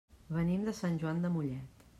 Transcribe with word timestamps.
Venim 0.37 0.63
de 0.69 0.73
Sant 0.79 0.97
Joan 1.05 1.23
de 1.27 1.35
Mollet. 1.37 1.89